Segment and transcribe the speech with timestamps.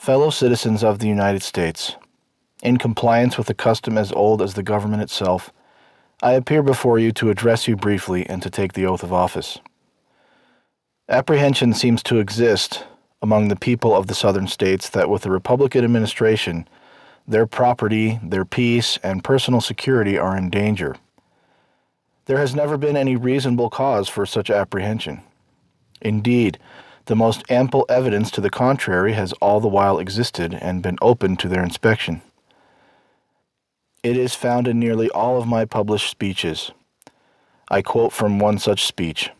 [0.00, 1.96] Fellow citizens of the United States,
[2.62, 5.52] in compliance with a custom as old as the government itself,
[6.22, 9.58] I appear before you to address you briefly and to take the oath of office.
[11.10, 12.84] Apprehension seems to exist
[13.20, 16.66] among the people of the southern states that with the Republican administration,
[17.28, 20.96] their property, their peace, and personal security are in danger.
[22.24, 25.20] There has never been any reasonable cause for such apprehension.
[26.00, 26.58] Indeed,
[27.10, 31.36] the most ample evidence to the contrary has all the while existed and been open
[31.36, 32.22] to their inspection.
[34.04, 36.70] It is found in nearly all of my published speeches.
[37.68, 39.30] I quote from one such speech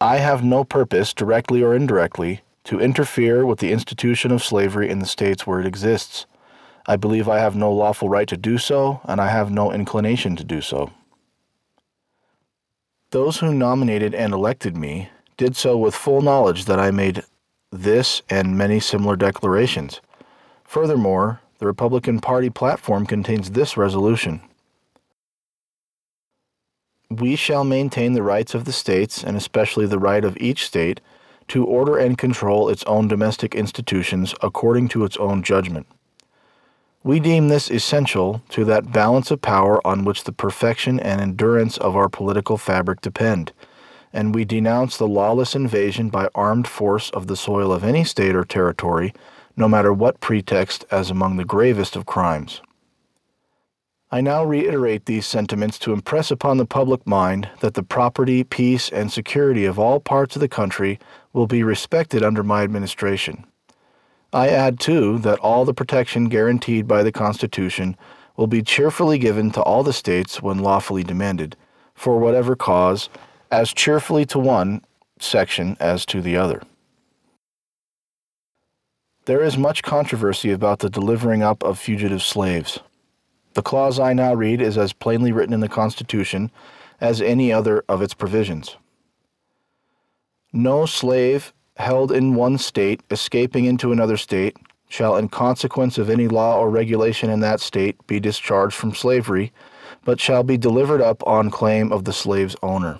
[0.00, 5.00] I have no purpose, directly or indirectly, to interfere with the institution of slavery in
[5.00, 6.26] the states where it exists.
[6.86, 10.36] I believe I have no lawful right to do so, and I have no inclination
[10.36, 10.92] to do so.
[13.10, 17.24] Those who nominated and elected me did so with full knowledge that I made
[17.72, 20.00] this and many similar declarations.
[20.64, 24.42] Furthermore, the Republican Party platform contains this resolution
[27.10, 31.00] We shall maintain the rights of the states, and especially the right of each state,
[31.48, 35.88] to order and control its own domestic institutions according to its own judgment.
[37.02, 41.78] We deem this essential to that balance of power on which the perfection and endurance
[41.78, 43.52] of our political fabric depend,
[44.12, 48.34] and we denounce the lawless invasion by armed force of the soil of any state
[48.34, 49.14] or territory
[49.56, 52.62] no matter what pretext, as among the gravest of crimes.
[54.10, 58.88] I now reiterate these sentiments to impress upon the public mind that the property, peace,
[58.88, 60.98] and security of all parts of the country
[61.32, 63.44] will be respected under my administration.
[64.32, 67.96] I add, too, that all the protection guaranteed by the Constitution
[68.36, 71.56] will be cheerfully given to all the states when lawfully demanded,
[71.94, 73.08] for whatever cause,
[73.50, 74.82] as cheerfully to one
[75.18, 76.62] section as to the other.
[79.26, 82.78] There is much controversy about the delivering up of fugitive slaves.
[83.54, 86.50] The clause I now read is as plainly written in the Constitution
[87.00, 88.76] as any other of its provisions.
[90.52, 94.56] No slave held in one state escaping into another state
[94.88, 99.52] shall, in consequence of any law or regulation in that state, be discharged from slavery,
[100.04, 102.98] but shall be delivered up on claim of the slave's owner.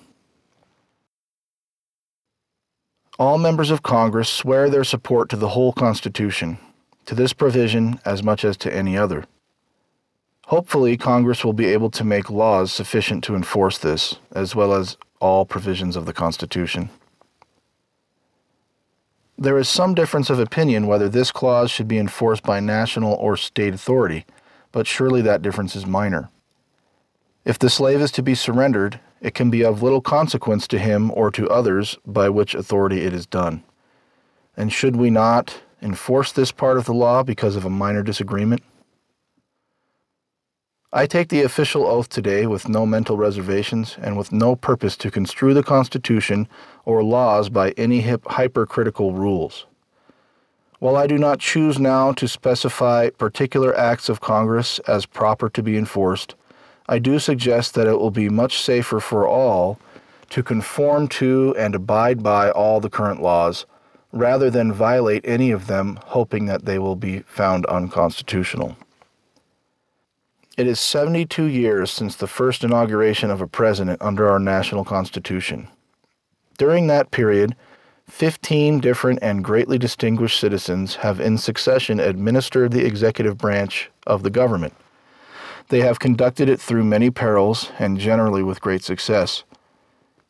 [3.19, 6.57] All members of Congress swear their support to the whole Constitution,
[7.05, 9.25] to this provision as much as to any other.
[10.47, 14.97] Hopefully, Congress will be able to make laws sufficient to enforce this, as well as
[15.19, 16.89] all provisions of the Constitution.
[19.41, 23.35] There is some difference of opinion whether this clause should be enforced by national or
[23.35, 24.23] state authority,
[24.71, 26.29] but surely that difference is minor.
[27.43, 31.09] If the slave is to be surrendered, it can be of little consequence to him
[31.15, 33.63] or to others by which authority it is done.
[34.55, 38.61] And should we not enforce this part of the law because of a minor disagreement?
[40.93, 45.09] I take the official oath today with no mental reservations and with no purpose to
[45.09, 46.49] construe the Constitution
[46.83, 49.65] or laws by any hypercritical rules.
[50.79, 55.63] While I do not choose now to specify particular acts of Congress as proper to
[55.63, 56.35] be enforced,
[56.89, 59.79] I do suggest that it will be much safer for all
[60.31, 63.65] to conform to and abide by all the current laws
[64.11, 68.75] rather than violate any of them, hoping that they will be found unconstitutional.
[70.57, 75.69] It is 72 years since the first inauguration of a president under our national constitution.
[76.57, 77.55] During that period,
[78.09, 84.29] 15 different and greatly distinguished citizens have in succession administered the executive branch of the
[84.29, 84.73] government.
[85.69, 89.45] They have conducted it through many perils and generally with great success.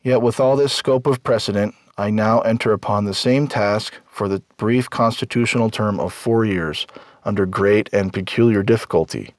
[0.04, 4.28] Yet, with all this scope of precedent, I now enter upon the same task for
[4.28, 6.86] the brief constitutional term of four years
[7.26, 9.34] under great and peculiar difficulty.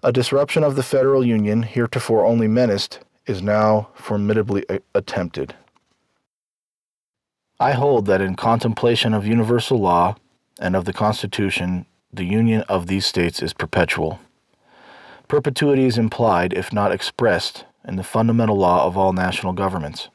[0.00, 5.56] A disruption of the federal union, heretofore only menaced, is now formidably uh, attempted.
[7.58, 10.14] I hold that in contemplation of universal law
[10.60, 14.20] and of the Constitution, the union of these states is perpetual.
[15.26, 20.10] Perpetuity is implied, if not expressed, in the fundamental law of all national governments.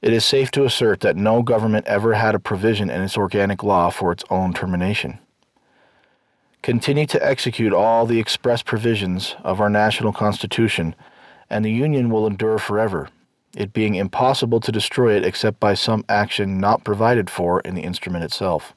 [0.00, 3.62] It is safe to assert that no government ever had a provision in its organic
[3.62, 5.18] law for its own termination.
[6.68, 10.94] Continue to execute all the express provisions of our national Constitution,
[11.48, 13.08] and the Union will endure forever,
[13.56, 17.80] it being impossible to destroy it except by some action not provided for in the
[17.80, 18.74] instrument itself.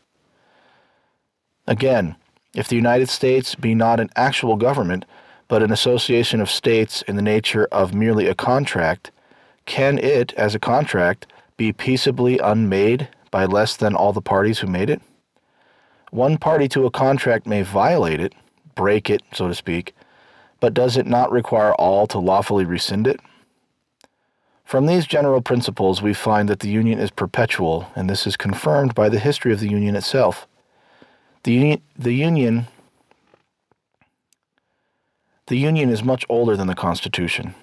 [1.67, 2.15] Again,
[2.55, 5.03] if the United States be not an actual government,
[5.49, 9.11] but an association of states in the nature of merely a contract,
[9.65, 11.27] can it, as a contract,
[11.57, 15.01] be peaceably unmade by less than all the parties who made it?
[16.11, 18.33] One party to a contract may violate it,
[18.75, 19.95] break it, so to speak,
[20.59, 23.19] but does it not require all to lawfully rescind it?
[24.65, 28.93] From these general principles, we find that the Union is perpetual, and this is confirmed
[28.93, 30.47] by the history of the Union itself.
[31.43, 32.67] The, uni- the Union
[35.47, 37.55] the Union is much older than the Constitution.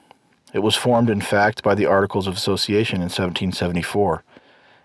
[0.53, 4.25] It was formed, in fact, by the Articles of Association in 1774.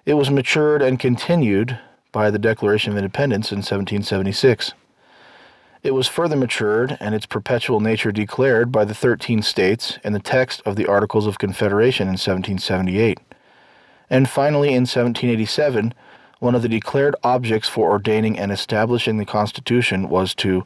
[0.05, 1.77] It was matured and continued
[2.13, 4.71] by the Declaration of Independence in 1776.
[5.83, 10.19] It was further matured and its perpetual nature declared by the 13 states in the
[10.21, 13.19] text of the Articles of Confederation in 1778.
[14.09, 15.93] And finally, in 1787,
[16.39, 20.65] one of the declared objects for ordaining and establishing the Constitution was to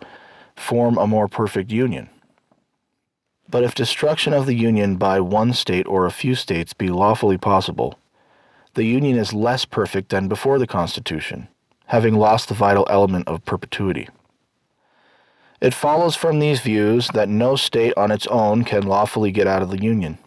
[0.55, 2.09] form a more perfect union.
[3.49, 7.37] But if destruction of the Union by one state or a few states be lawfully
[7.37, 7.97] possible,
[8.77, 11.47] the Union is less perfect than before the Constitution,
[11.87, 14.07] having lost the vital element of perpetuity.
[15.59, 19.63] It follows from these views that no state on its own can lawfully get out
[19.63, 20.19] of the Union.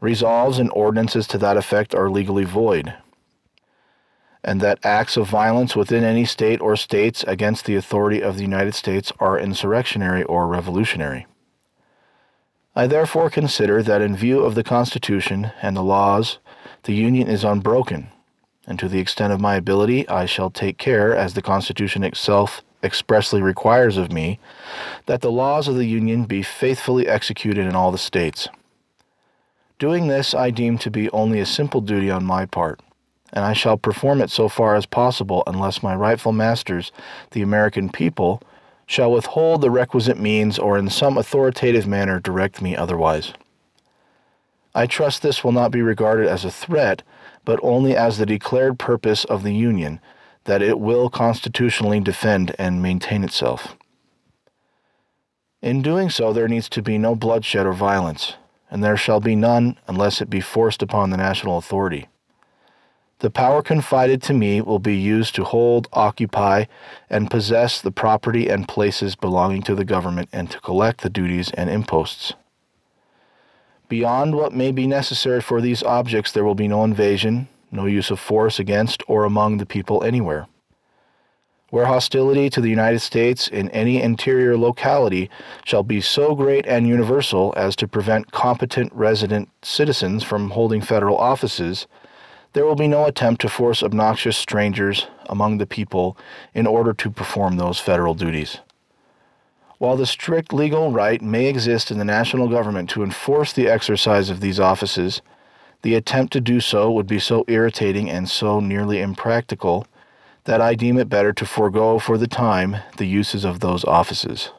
[0.00, 2.94] Resolves and ordinances to that effect are legally void,
[4.42, 8.42] and that acts of violence within any state or states against the authority of the
[8.42, 11.26] United States are insurrectionary or revolutionary.
[12.74, 16.38] I therefore consider that in view of the Constitution and the laws,
[16.84, 18.08] the Union is unbroken,
[18.66, 22.62] and to the extent of my ability, I shall take care, as the Constitution itself
[22.82, 24.40] expressly requires of me
[25.06, 28.48] that the laws of the Union be faithfully executed in all the states.
[29.78, 32.80] Doing this I deem to be only a simple duty on my part,
[33.32, 36.90] and I shall perform it so far as possible unless my rightful masters,
[37.30, 38.42] the American people,
[38.86, 43.32] shall withhold the requisite means or in some authoritative manner direct me otherwise.
[44.74, 47.02] I trust this will not be regarded as a threat,
[47.44, 50.00] but only as the declared purpose of the Union
[50.44, 53.76] that it will constitutionally defend and maintain itself.
[55.60, 58.34] In doing so, there needs to be no bloodshed or violence,
[58.70, 62.08] and there shall be none unless it be forced upon the national authority.
[63.20, 66.64] The power confided to me will be used to hold, occupy,
[67.08, 71.52] and possess the property and places belonging to the government and to collect the duties
[71.52, 72.34] and imposts.
[73.92, 78.10] Beyond what may be necessary for these objects, there will be no invasion, no use
[78.10, 80.46] of force against or among the people anywhere.
[81.68, 85.28] Where hostility to the United States in any interior locality
[85.66, 91.18] shall be so great and universal as to prevent competent resident citizens from holding federal
[91.18, 91.86] offices,
[92.54, 96.16] there will be no attempt to force obnoxious strangers among the people
[96.54, 98.56] in order to perform those federal duties.
[99.82, 104.30] While the strict legal right may exist in the national government to enforce the exercise
[104.30, 105.22] of these offices,
[105.82, 109.88] the attempt to do so would be so irritating and so nearly impractical
[110.44, 114.50] that I deem it better to forego for the time the uses of those offices.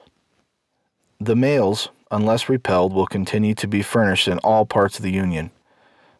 [1.22, 5.52] The mails, unless repelled, will continue to be furnished in all parts of the Union.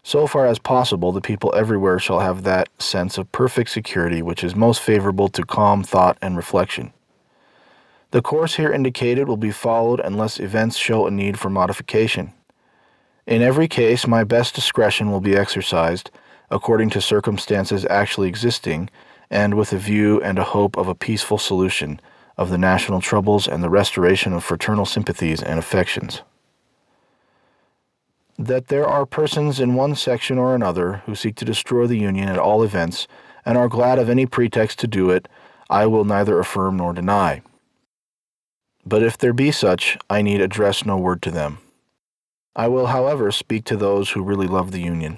[0.02, 4.46] So far as possible, the people everywhere shall have that sense of perfect security which
[4.46, 6.94] is most favorable to calm thought and reflection.
[8.14, 12.32] The course here indicated will be followed unless events show a need for modification.
[13.26, 16.12] In every case, my best discretion will be exercised
[16.52, 18.92] according to circumstances actually existing
[19.32, 22.00] and with a view and a hope of a peaceful solution
[22.38, 26.22] of the national troubles and the restoration of fraternal sympathies and affections.
[28.38, 32.30] That there are persons in one section or another who seek to destroy the Union
[32.30, 33.08] at all events
[33.44, 35.28] and are glad of any pretext to do it,
[35.68, 37.42] I will neither affirm nor deny.
[38.86, 41.60] But if there be such, I need address no word to them.
[42.56, 45.18] I will, however, speak to those who really love the Union.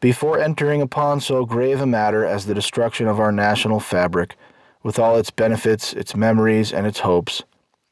[0.00, 4.36] Before entering upon so grave a matter as the destruction of our national fabric,
[4.82, 7.42] with all its benefits, its memories, and its hopes,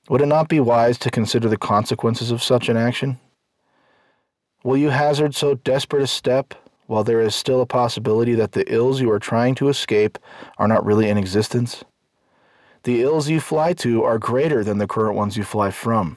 [0.09, 3.19] would it not be wise to consider the consequences of such an action?
[4.65, 6.55] Will you hazard so desperate a step
[6.87, 10.19] while there is still a possibility that the ills you are trying to escape
[10.59, 11.85] are not really in existence?
[12.85, 16.17] The ills you fly to are greater than the current ones you fly from.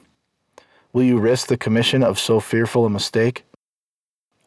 [0.92, 3.44] Will you risk the commission of so fearful a mistake?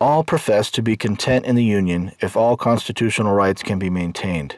[0.01, 4.57] All profess to be content in the Union if all constitutional rights can be maintained.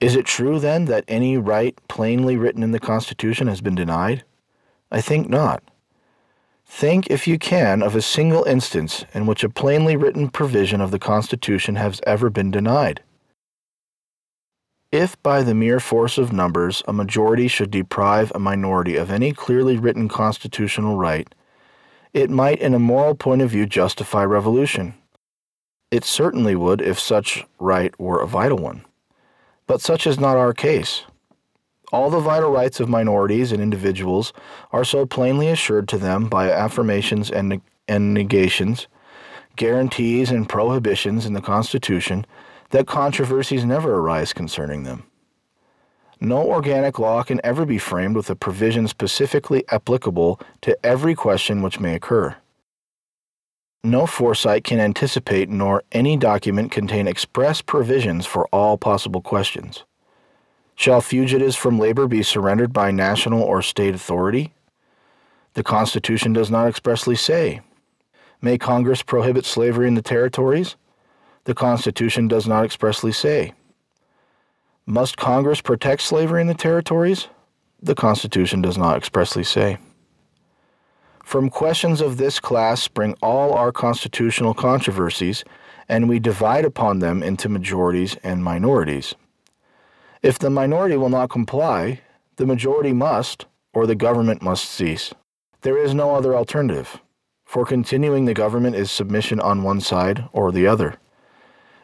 [0.00, 4.24] Is it true, then, that any right plainly written in the Constitution has been denied?
[4.90, 5.62] I think not.
[6.66, 10.90] Think, if you can, of a single instance in which a plainly written provision of
[10.90, 13.02] the Constitution has ever been denied.
[14.92, 19.32] If by the mere force of numbers a majority should deprive a minority of any
[19.32, 21.34] clearly written constitutional right,
[22.12, 24.92] it might, in a moral point of view, justify revolution.
[25.90, 28.84] It certainly would if such right were a vital one.
[29.66, 31.04] But such is not our case.
[31.90, 34.34] All the vital rights of minorities and individuals
[34.72, 38.88] are so plainly assured to them by affirmations and, and negations,
[39.56, 42.26] guarantees and prohibitions in the Constitution
[42.72, 45.04] that controversies never arise concerning them.
[46.20, 51.62] No organic law can ever be framed with a provision specifically applicable to every question
[51.62, 52.36] which may occur.
[53.84, 59.84] No foresight can anticipate nor any document contain express provisions for all possible questions.
[60.76, 64.54] Shall fugitives from labor be surrendered by national or state authority?
[65.54, 67.60] The Constitution does not expressly say.
[68.40, 70.76] May Congress prohibit slavery in the territories?
[71.44, 73.52] The Constitution does not expressly say.
[74.86, 77.28] Must Congress protect slavery in the territories?
[77.82, 79.78] The Constitution does not expressly say.
[81.24, 85.44] From questions of this class spring all our constitutional controversies,
[85.88, 89.14] and we divide upon them into majorities and minorities.
[90.22, 92.00] If the minority will not comply,
[92.36, 95.12] the majority must, or the government must cease.
[95.62, 97.00] There is no other alternative,
[97.44, 100.98] for continuing the government is submission on one side or the other.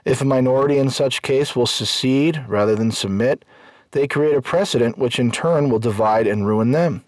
[0.09, 3.45] If a minority in such case will secede rather than submit,
[3.91, 7.05] they create a precedent which in turn will divide and ruin them.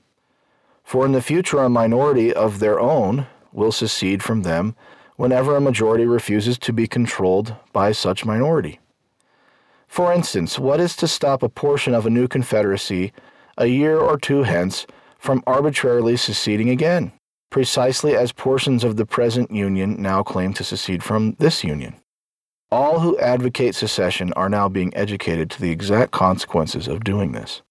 [0.85, 4.77] For in the future, a minority of their own will secede from them
[5.17, 8.81] whenever a majority refuses to be controlled by such minority.
[9.89, 13.15] For instance, what is to stop a portion of a new confederacy
[13.57, 14.87] a year or two hence
[15.19, 17.13] from arbitrarily seceding again,
[17.49, 21.95] precisely as portions of the present Union now claim to secede from this Union?
[22.73, 27.63] All who advocate secession are now being educated to the exact consequences of doing this.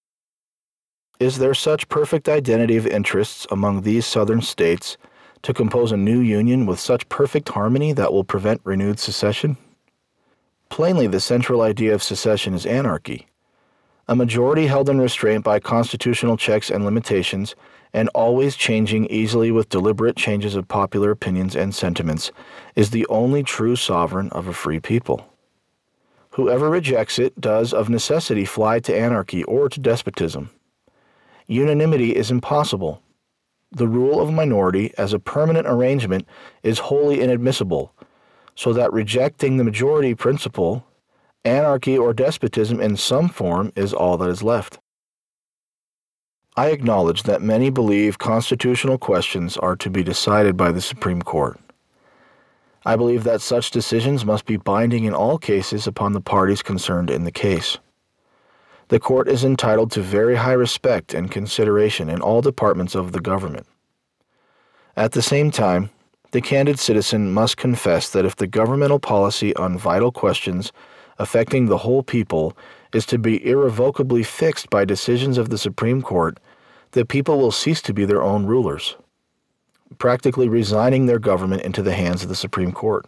[1.21, 4.97] Is there such perfect identity of interests among these southern states
[5.41, 9.55] to compose a new union with such perfect harmony that will prevent renewed secession?
[10.69, 13.27] Plainly, the central idea of secession is anarchy.
[14.09, 17.55] A majority held in restraint by constitutional checks and limitations,
[17.93, 22.31] and always changing easily with deliberate changes of popular opinions and sentiments,
[22.75, 25.31] is the only true sovereign of a free people.
[26.31, 30.49] Whoever rejects it does of necessity fly to anarchy or to despotism.
[31.45, 33.03] Unanimity is impossible.
[33.71, 36.27] The rule of minority as a permanent arrangement
[36.63, 37.93] is wholly inadmissible
[38.55, 40.83] so that rejecting the majority principle,
[41.45, 44.79] anarchy or despotism in some form is all that is left.
[46.57, 51.59] I acknowledge that many believe constitutional questions are to be decided by the Supreme Court.
[52.85, 57.09] I believe that such decisions must be binding in all cases upon the parties concerned
[57.09, 57.77] in the case.
[58.89, 63.21] The court is entitled to very high respect and consideration in all departments of the
[63.21, 63.67] government.
[64.97, 65.91] At the same time,
[66.31, 70.71] the candid citizen must confess that if the governmental policy on vital questions
[71.19, 72.57] affecting the whole people
[72.93, 76.39] is to be irrevocably fixed by decisions of the Supreme Court,
[76.91, 78.95] the people will cease to be their own rulers,
[79.99, 83.05] practically resigning their government into the hands of the Supreme Court.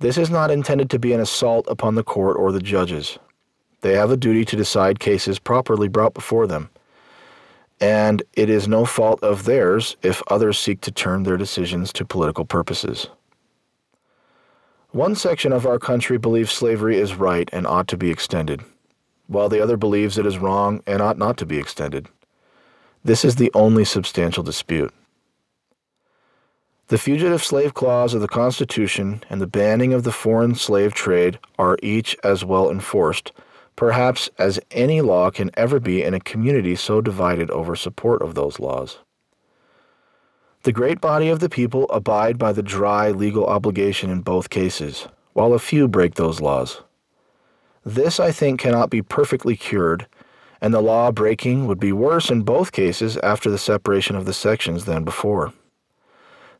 [0.00, 3.18] This is not intended to be an assault upon the court or the judges.
[3.80, 6.70] They have a duty to decide cases properly brought before them
[7.82, 12.04] and it is no fault of theirs if others seek to turn their decisions to
[12.04, 13.08] political purposes.
[14.92, 18.62] One section of our country believes slavery is right and ought to be extended,
[19.26, 22.08] while the other believes it is wrong and ought not to be extended.
[23.02, 24.92] This is the only substantial dispute.
[26.88, 31.38] The Fugitive Slave Clause of the Constitution and the banning of the foreign slave trade
[31.58, 33.32] are each as well enforced
[33.76, 38.34] perhaps as any law can ever be in a community so divided over support of
[38.34, 38.98] those laws.
[40.64, 45.08] The great body of the people abide by the dry legal obligation in both cases,
[45.32, 46.82] while a few break those laws.
[47.84, 50.06] This, I think, cannot be perfectly cured,
[50.60, 54.32] and the law breaking would be worse in both cases after the separation of the
[54.32, 55.52] sections than before.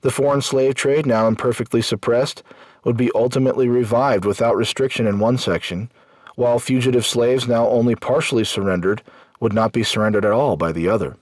[0.00, 2.42] The foreign slave trade, now imperfectly suppressed,
[2.85, 5.92] would be ultimately revived without restriction in one section
[6.35, 9.02] while fugitive slaves now only partially surrendered
[9.38, 11.16] would not be surrendered at all by the other.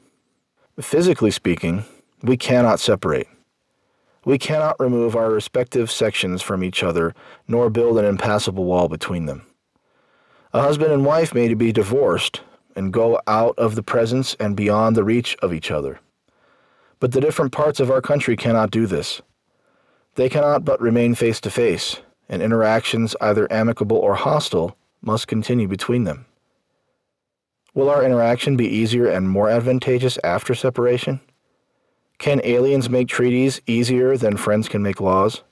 [0.81, 1.85] Physically speaking,
[2.23, 3.29] we cannot separate.
[4.25, 7.15] We cannot remove our respective sections from each other,
[7.49, 9.47] nor build an impassable wall between them.
[10.53, 12.43] A husband and wife may be divorced
[12.77, 16.01] and go out of the presence and beyond the reach of each other.
[16.99, 19.23] But the different parts of our country cannot do this.
[20.17, 25.67] They cannot but remain face to face, and interactions, either amicable or hostile, must continue
[25.67, 26.27] between them.
[27.73, 31.21] Will our interaction be easier and more advantageous after separation?
[32.21, 35.43] Can aliens make treaties easier than friends can make laws?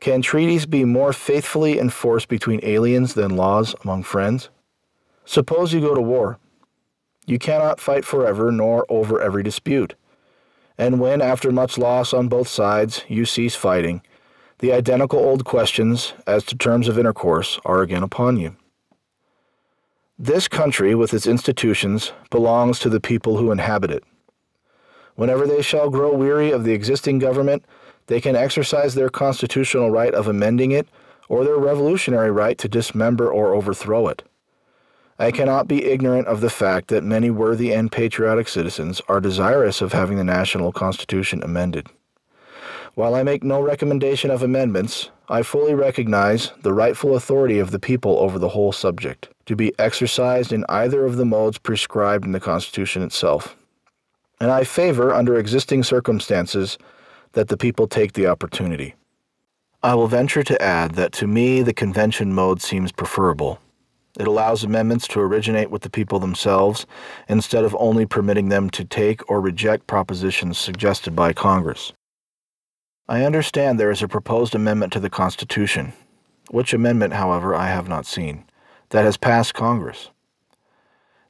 [0.00, 4.50] Can treaties be more faithfully enforced between aliens than laws among friends?
[5.24, 6.38] Suppose you go to war.
[7.24, 9.94] You cannot fight forever nor over every dispute.
[10.76, 14.02] And when, after much loss on both sides, you cease fighting,
[14.58, 18.56] the identical old questions as to terms of intercourse are again upon you.
[20.18, 24.04] This country, with its institutions, belongs to the people who inhabit it.
[25.14, 27.64] Whenever they shall grow weary of the existing government,
[28.06, 30.88] they can exercise their constitutional right of amending it
[31.28, 34.22] or their revolutionary right to dismember or overthrow it.
[35.18, 39.80] I cannot be ignorant of the fact that many worthy and patriotic citizens are desirous
[39.80, 41.86] of having the national constitution amended.
[42.94, 47.78] While I make no recommendation of amendments, I fully recognize the rightful authority of the
[47.78, 52.32] people over the whole subject, to be exercised in either of the modes prescribed in
[52.32, 53.56] the Constitution itself.
[54.42, 56.76] And I favor, under existing circumstances,
[57.34, 58.96] that the people take the opportunity.
[59.84, 63.60] I will venture to add that to me the convention mode seems preferable.
[64.18, 66.86] It allows amendments to originate with the people themselves
[67.28, 71.92] instead of only permitting them to take or reject propositions suggested by Congress.
[73.08, 75.92] I understand there is a proposed amendment to the Constitution,
[76.50, 78.44] which amendment, however, I have not seen,
[78.88, 80.10] that has passed Congress.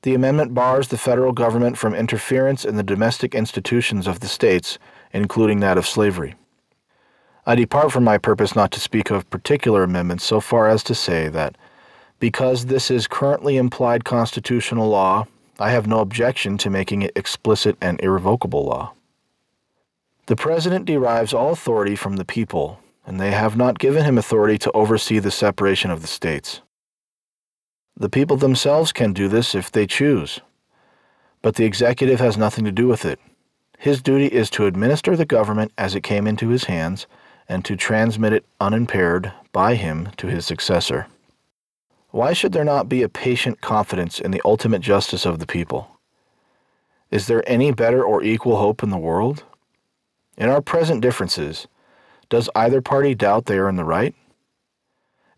[0.02, 4.78] The amendment bars the federal government from interference in the domestic institutions of the states
[5.12, 6.34] including that of slavery.
[7.44, 10.94] I depart from my purpose not to speak of particular amendments so far as to
[10.94, 11.56] say that
[12.18, 15.26] because this is currently implied constitutional law,
[15.58, 18.92] I have no objection to making it explicit and irrevocable law.
[20.26, 24.56] The President derives all authority from the people, and they have not given him authority
[24.58, 26.62] to oversee the separation of the states.
[28.02, 30.40] The people themselves can do this if they choose,
[31.40, 33.20] but the executive has nothing to do with it.
[33.78, 37.06] His duty is to administer the government as it came into his hands
[37.48, 41.06] and to transmit it unimpaired by him to his successor.
[42.10, 45.86] Why should there not be a patient confidence in the ultimate justice of the people?
[47.12, 49.44] Is there any better or equal hope in the world?
[50.36, 51.68] In our present differences,
[52.28, 54.12] does either party doubt they are in the right?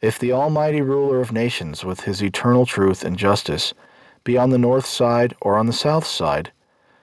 [0.05, 3.73] If the Almighty ruler of nations, with his eternal truth and justice,
[4.23, 6.53] be on the north side or on the south side,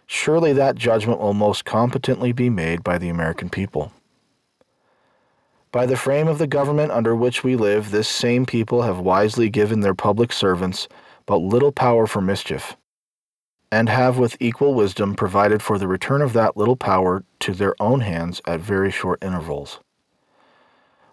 [0.06, 3.92] surely that judgment will most competently be made by the American people.
[5.72, 9.50] By the frame of the government under which we live, this same people have wisely
[9.50, 10.88] given their public servants
[11.26, 12.78] but little power for mischief,
[13.72, 17.74] and have with equal wisdom provided for the return of that little power to their
[17.82, 19.80] own hands at very short intervals.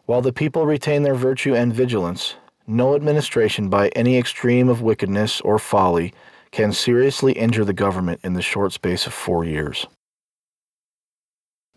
[0.08, 2.34] While the people retain their virtue and vigilance,
[2.66, 6.14] no administration by any extreme of wickedness or folly
[6.50, 9.86] can seriously injure the government in the short space of four years.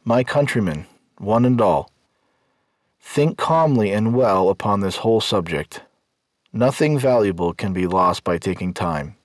[0.05, 0.85] My countrymen,
[1.17, 1.91] one and all,
[3.01, 5.81] think calmly and well upon this whole subject.
[6.53, 9.17] Nothing valuable can be lost by taking time.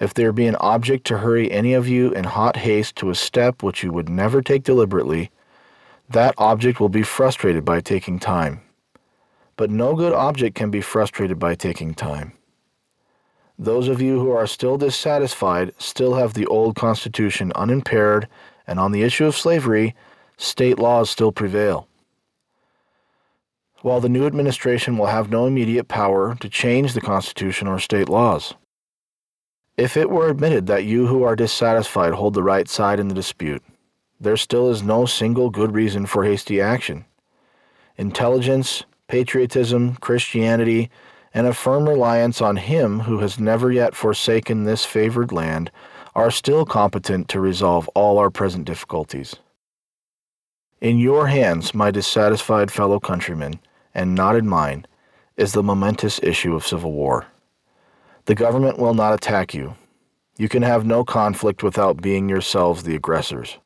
[0.00, 3.14] If there be an object to hurry any of you in hot haste to a
[3.14, 5.30] step which you would never take deliberately,
[6.08, 8.60] that object will be frustrated by taking time.
[9.56, 12.32] But no good object can be frustrated by taking time.
[13.58, 18.28] Those of you who are still dissatisfied still have the old Constitution unimpaired,
[18.66, 19.94] and on the issue of slavery,
[20.36, 21.88] state laws still prevail.
[23.80, 28.08] While the new administration will have no immediate power to change the Constitution or state
[28.08, 28.54] laws.
[29.76, 33.14] If it were admitted that you who are dissatisfied hold the right side in the
[33.14, 33.62] dispute,
[34.20, 37.04] there still is no single good reason for hasty action.
[37.96, 40.90] Intelligence, patriotism, Christianity,
[41.34, 45.70] and a firm reliance on Him who has never yet forsaken this favored land
[46.14, 49.36] are still competent to resolve all our present difficulties.
[50.80, 53.60] In your hands, my dissatisfied fellow countrymen,
[53.94, 54.86] and not in mine,
[55.36, 57.26] is the momentous issue of civil war.
[58.24, 59.76] The government will not attack you.
[60.38, 63.58] You can have no conflict without being yourselves the aggressors.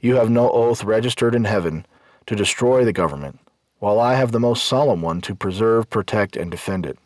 [0.00, 1.86] You have no oath registered in heaven
[2.26, 3.40] to destroy the government,
[3.78, 6.98] while I have the most solemn one to preserve, protect, and defend it.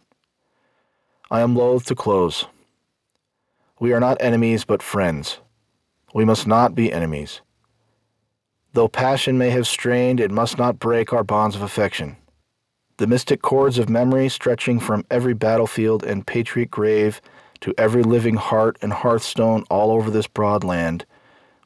[1.30, 2.46] I am loath to close.
[3.78, 5.38] We are not enemies, but friends.
[6.12, 7.40] We must not be enemies.
[8.72, 12.16] Though passion may have strained, it must not break our bonds of affection.
[12.98, 17.20] The mystic chords of memory stretching from every battlefield and patriot grave
[17.60, 21.06] to every living heart and hearthstone all over this broad land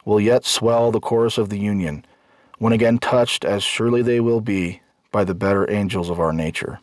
[0.05, 2.05] will yet swell the chorus of the Union,
[2.59, 6.79] when again touched, as surely they will be, by the better angels of our nature.